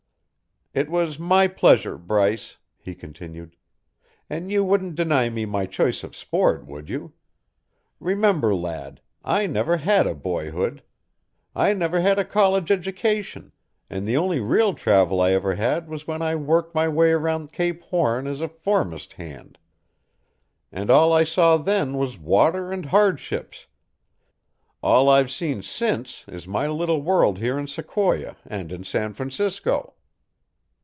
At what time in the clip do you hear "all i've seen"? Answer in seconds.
24.81-25.61